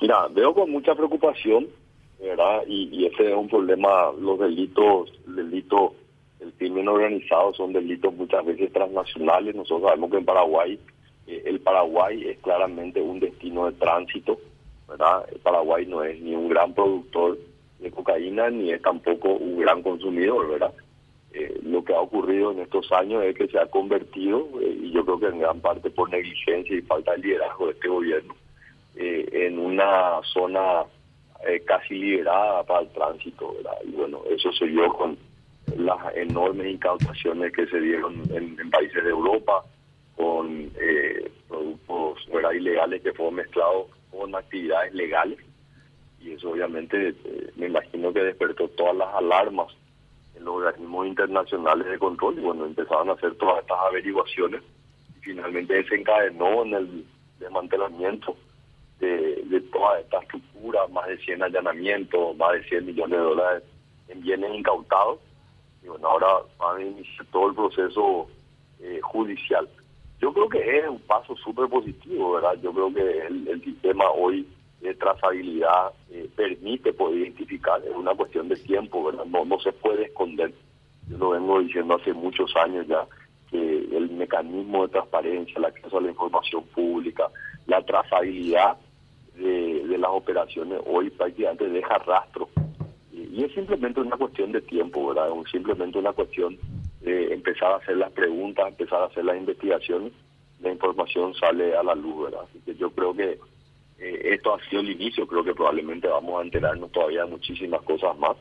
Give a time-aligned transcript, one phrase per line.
[0.00, 1.68] Mira, veo con mucha preocupación,
[2.18, 2.62] ¿verdad?
[2.66, 5.94] Y, y ese es un problema, los delitos, el delito,
[6.40, 9.54] el crimen organizado son delitos muchas veces transnacionales.
[9.54, 10.78] Nosotros sabemos que en Paraguay,
[11.26, 14.38] eh, el Paraguay es claramente un destino de tránsito,
[14.88, 15.26] ¿verdad?
[15.30, 17.38] El Paraguay no es ni un gran productor
[17.78, 20.72] de cocaína ni es tampoco un gran consumidor, ¿verdad?
[21.32, 24.90] Eh, lo que ha ocurrido en estos años es que se ha convertido, eh, y
[24.92, 28.34] yo creo que en gran parte por negligencia y falta de liderazgo de este gobierno,
[29.00, 30.84] eh, en una zona
[31.64, 33.78] casi liberada para el tránsito, ¿verdad?
[33.86, 35.16] Y bueno, eso se dio con
[35.74, 39.64] las enormes incautaciones que se dieron en, países de Europa,
[40.16, 40.70] con
[41.48, 42.52] productos ¿verdad?
[42.52, 45.38] ilegales que fueron mezclados con actividades legales,
[46.20, 47.14] y eso obviamente
[47.56, 49.68] me imagino que despertó todas las alarmas
[50.36, 54.62] en los organismos internacionales de control y bueno, empezaron a hacer todas estas averiguaciones
[55.16, 57.04] y finalmente desencadenó en el
[57.38, 58.36] desmantelamiento de, de
[59.70, 63.62] toda esta estructura, más de 100 allanamientos, más de 100 millones de dólares
[64.08, 65.20] en bienes incautados
[65.82, 66.26] y bueno, ahora
[66.58, 68.28] van a iniciar todo el proceso
[68.80, 69.68] eh, judicial.
[70.20, 72.58] Yo creo que es un paso súper positivo, ¿verdad?
[72.62, 74.46] Yo creo que el sistema hoy
[74.80, 79.24] de trazabilidad eh, permite poder identificar, es una cuestión de tiempo, ¿verdad?
[79.26, 80.52] No, no se puede esconder.
[81.08, 83.06] Yo lo vengo diciendo hace muchos años ya,
[83.50, 87.28] que el mecanismo de transparencia, el acceso a la información pública,
[87.66, 88.78] la trazabilidad
[89.40, 92.48] de, las operaciones hoy prácticamente deja rastro.
[93.12, 95.28] Y, es simplemente una cuestión de tiempo, ¿verdad?
[95.44, 96.58] Es simplemente una cuestión
[97.00, 100.12] de empezar a hacer las preguntas, empezar a hacer las investigaciones,
[100.60, 102.42] la información sale a la luz, ¿verdad?
[102.48, 103.38] Así que yo creo que
[103.98, 107.82] eh, esto ha sido el inicio, creo que probablemente vamos a enterarnos todavía de muchísimas
[107.82, 108.36] cosas más.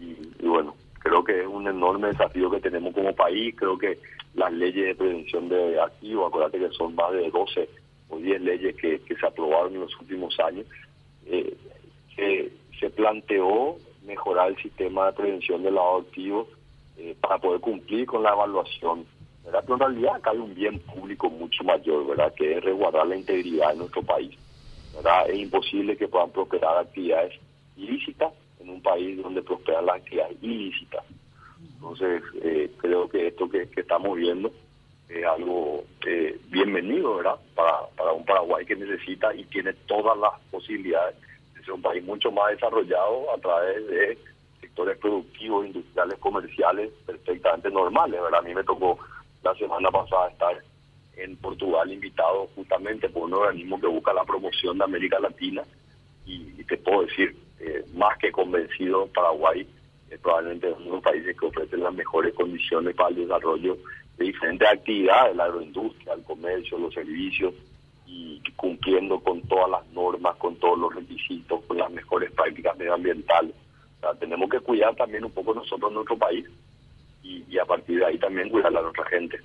[0.00, 3.98] Y, bueno, creo que es un enorme desafío que tenemos como país, creo que
[4.34, 7.68] las leyes de prevención de activos, acuérdate que son más de 12
[8.16, 10.66] o 10 leyes que, se aprobaron en los últimos años,
[11.26, 11.56] eh,
[12.78, 16.48] se planteó mejorar el sistema de prevención de lavado activos
[16.96, 19.04] eh, para poder cumplir con la evaluación.
[19.44, 22.32] Pero en realidad acá hay un bien público mucho mayor, ¿verdad?
[22.34, 24.36] que es resguardar la integridad de nuestro país.
[25.28, 27.34] Es imposible que puedan prosperar actividades
[27.76, 31.04] ilícitas en un país donde prosperan las actividades ilícitas.
[31.74, 34.50] Entonces, eh, creo que esto que, estamos viendo
[35.08, 37.36] es algo eh, bienvenido, ¿verdad?
[37.54, 41.16] Para, para un Paraguay que necesita y tiene todas las posibilidades
[41.54, 44.18] de ser un país mucho más desarrollado a través de
[44.60, 48.40] sectores productivos, industriales, comerciales perfectamente normales, ¿verdad?
[48.40, 48.98] A mí me tocó
[49.42, 50.62] la semana pasada estar
[51.16, 55.62] en Portugal invitado justamente por un organismo que busca la promoción de América Latina
[56.26, 59.66] y, te puedo decir, eh, más que convencido, Paraguay
[60.10, 63.78] es probablemente uno de los países que ofrecen las mejores condiciones para el desarrollo
[64.16, 67.54] de diferentes actividades, la agroindustria, el comercio, los servicios,
[68.06, 73.54] y cumpliendo con todas las normas, con todos los requisitos, con las mejores prácticas medioambientales.
[73.98, 76.46] O sea, tenemos que cuidar también un poco nosotros nuestro país
[77.22, 79.40] y, a partir de ahí también cuidar a nuestra gente.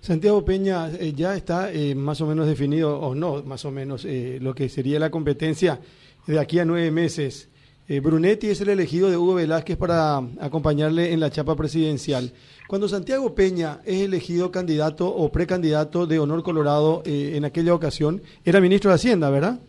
[0.00, 4.04] Santiago Peña, eh, ya está eh, más o menos definido, o no, más o menos,
[4.04, 5.80] eh, lo que sería la competencia
[6.26, 7.50] de aquí a nueve meses.
[7.86, 12.32] Brunetti es el elegido de Hugo Velázquez para acompañarle en la chapa presidencial.
[12.66, 18.60] Cuando Santiago Peña es elegido candidato o precandidato de Honor Colorado en aquella ocasión, era
[18.60, 19.60] ministro de Hacienda, ¿verdad?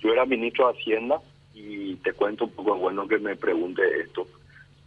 [0.00, 1.20] Yo era ministro de Hacienda
[1.54, 4.26] y te cuento un poco, bueno que me pregunte esto,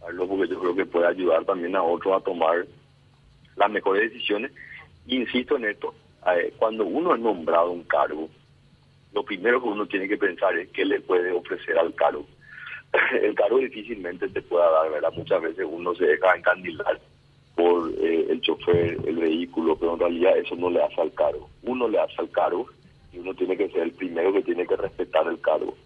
[0.00, 2.66] porque yo creo que puede ayudar también a otros a tomar
[3.56, 4.52] las mejores decisiones.
[5.06, 5.94] Insisto en esto,
[6.58, 8.28] cuando uno es nombrado un cargo,
[9.12, 12.26] lo primero que uno tiene que pensar es qué le puede ofrecer al cargo.
[13.22, 15.12] El cargo difícilmente te pueda dar, ¿verdad?
[15.16, 17.00] Muchas veces uno se deja encandilar
[17.54, 21.48] por eh, el chofer, el vehículo, pero en realidad eso no le hace al cargo.
[21.62, 22.66] Uno le hace al cargo
[23.12, 25.76] y uno tiene que ser el primero que tiene que respetar el cargo.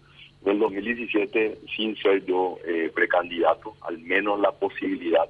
[0.45, 5.27] En el 2017, sin ser yo eh, precandidato, al menos la posibilidad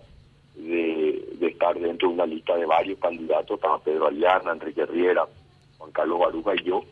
[0.56, 5.25] de, estar dentro de una lista de varios candidatos, estaba Pedro Aliana, Enrique Riera,
[5.78, 6.84] Juan Carlos Baruja y yo.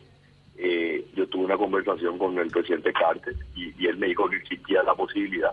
[0.58, 4.82] Eh, yo tuve una conversación con el presidente Cartes y, él me dijo que existía
[4.82, 5.52] la posibilidad.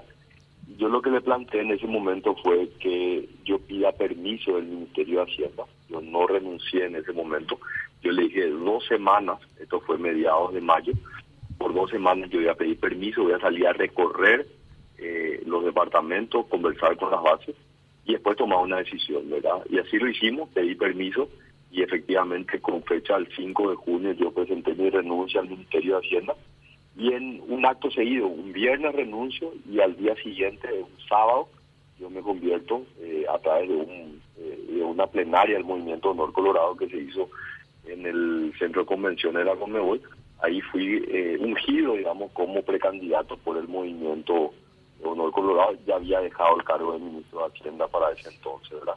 [0.77, 5.19] Yo lo que le planteé en ese momento fue que yo pida permiso del Ministerio
[5.19, 5.63] de Hacienda.
[5.89, 7.60] Yo no renuncié en ese momento.
[8.01, 10.94] Yo le dije dos semanas, esto fue mediados de mayo,
[11.57, 14.48] por dos semanas yo voy a pedir permiso, voy a salir a recorrer
[14.98, 17.56] eh, los departamentos, conversar con las bases
[18.06, 19.63] y después tomar una decisión, ¿verdad?
[19.69, 21.30] Y así lo hicimos, pedí permiso
[21.74, 26.06] y efectivamente con fecha del 5 de junio yo presenté mi renuncia al Ministerio de
[26.06, 26.36] Hacienda
[26.96, 31.50] y en un acto seguido, un viernes renuncio y al día siguiente, un sábado,
[32.00, 36.31] yo me convierto eh, a través de, un, eh, de una plenaria del Movimiento Honor
[36.31, 37.30] Colorado que se hizo
[37.86, 40.00] en el Centro de Convenciones de la Conmebol,
[40.44, 44.54] ahí fui eh, ungido, digamos, como precandidato por el movimiento
[45.04, 45.75] Honor Colorado.
[45.88, 48.96] Ya había dejado el cargo de ministro de Hacienda para ese entonces, ¿verdad?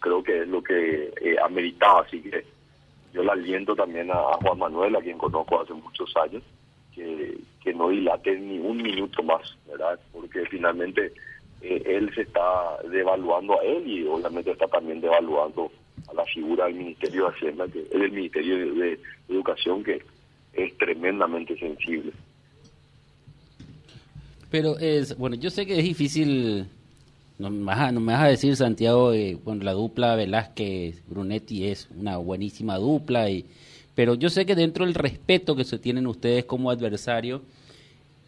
[0.00, 2.44] Creo que es lo que eh, ameritaba, así que
[3.12, 6.42] yo le aliento también a, Juan Manuel, a quien conozco hace muchos años,
[6.94, 7.38] que,
[7.74, 9.98] no dilate ni un minuto más, ¿verdad?
[10.12, 11.12] Porque finalmente
[11.60, 15.70] eh, él se está devaluando a él y obviamente está también devaluando
[16.08, 20.00] a la figura del Ministerio de Hacienda, que es el Ministerio de Educación, que
[20.52, 22.12] es tremendamente sensible.
[24.50, 26.68] Pero es, bueno, yo sé que es difícil,
[27.38, 31.66] no me vas a, no me vas a decir Santiago, eh, bueno, la dupla Velázquez-Brunetti
[31.66, 33.44] es una buenísima dupla, y,
[33.94, 37.42] pero yo sé que dentro del respeto que se tienen ustedes como adversario,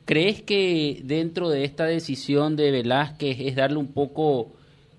[0.05, 4.52] ¿crees que dentro de esta decisión de Velázquez es darle un poco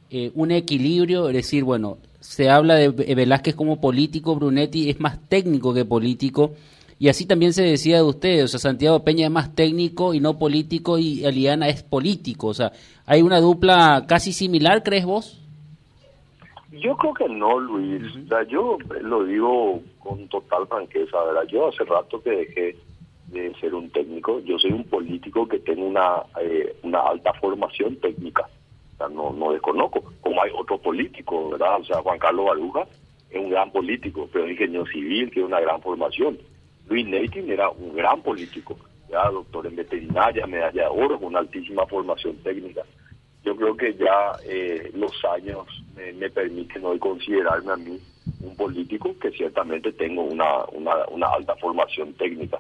[0.09, 1.29] eh, un equilibrio?
[1.29, 6.55] Es decir, bueno, se habla de Velázquez como político, Brunetti es más técnico que político,
[6.99, 10.19] y así también se decía de ustedes, o sea, Santiago Peña es más técnico y
[10.19, 12.73] no político y Eliana es político, o sea,
[13.05, 15.41] ¿hay una dupla casi similar, crees vos?
[16.73, 18.01] Yo creo que no, Luis.
[18.49, 21.43] yo lo digo con total franqueza, ¿verdad?
[21.47, 22.75] Yo hace rato que dejé
[23.27, 27.95] de ser un técnico, yo soy un político que tiene una, eh, una alta formación
[27.97, 28.43] técnica,
[28.95, 31.79] o sea, no, no desconozco, como hay otro político, ¿verdad?
[31.79, 32.85] O sea, Juan Carlos Baruja
[33.29, 36.37] es un gran político, pero es ingeniero civil, tiene una gran formación.
[36.89, 38.75] Luis Neytin era un gran político,
[39.09, 42.81] ya doctor en veterinaria, medalla de oro, con altísima formación técnica.
[43.43, 47.99] Yo creo que ya eh, los años me, permiten hoy considerarme a mí
[48.41, 50.65] un político que ciertamente tengo una,
[51.11, 52.59] una alta formación técnica.